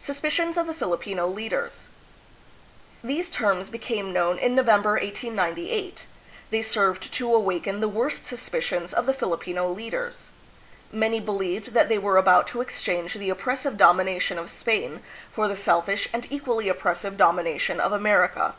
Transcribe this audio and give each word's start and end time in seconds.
Suspicions 0.00 0.56
of 0.56 0.66
the 0.66 0.74
Filipino 0.74 1.28
Leaders. 1.28 1.86
These 3.04 3.30
General 3.30 3.50
Luna. 3.52 3.58
terms 3.60 3.70
became 3.70 4.12
known 4.12 4.38
in 4.38 4.56
Novem 4.56 4.82
ber, 4.82 4.94
1898. 4.98 6.06
They 6.50 6.62
served 6.62 7.12
to 7.12 7.32
awaken 7.32 7.78
the 7.78 7.86
worst 7.86 8.26
suspicions 8.26 8.92
of 8.92 9.06
the 9.06 9.14
Filipino 9.14 9.70
leaders. 9.70 10.30
Many 10.90 11.20
believed 11.20 11.74
that 11.74 11.88
they 11.88 11.96
were 11.96 12.16
about 12.16 12.48
to 12.48 12.60
exchange 12.60 13.14
the 13.14 13.30
oppressive 13.30 13.76
domination 13.76 14.36
of 14.36 14.50
Spain 14.50 15.00
for 15.30 15.46
the 15.46 15.54
selfish 15.54 16.08
and 16.12 16.26
equally 16.28 16.68
oppressive 16.68 17.16
domination 17.16 17.78
of 17.78 17.92
Amer 17.92 18.26
ica. 18.34 18.54